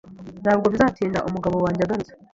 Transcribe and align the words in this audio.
Ntabwo 0.43 0.65
bizatinda 0.73 1.19
umugabo 1.27 1.55
wanjye 1.65 1.81
agarutse 1.83 2.11